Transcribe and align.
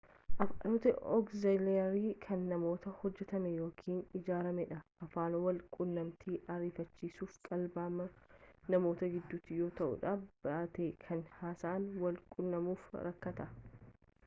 afaanotni 0.43 0.91
ogzilaarii 1.15 2.11
kan 2.21 2.45
namaan 2.53 2.93
hojjetamee 3.01 3.49
yookiin 3.65 3.99
ijaarame 4.19 4.63
dha 4.71 4.77
afaan 5.07 5.35
wal 5.43 5.59
qunnamtii 5.77 6.37
ariifachiisuf 6.55 7.35
kalaqamaan 7.49 8.73
namoota 8.75 9.09
giddutii 9.17 9.57
yoo 9.65 9.67
ta'uudha 9.81 10.15
baate 10.47 10.87
kan 11.05 11.21
haasaan 11.43 11.85
wal 12.05 12.17
qunnamuuf 12.37 12.89
rakkatan 13.09 13.53